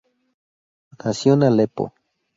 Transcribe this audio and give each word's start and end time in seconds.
Nació 1.03 1.33
en 1.33 1.43
Alepo. 1.43 1.93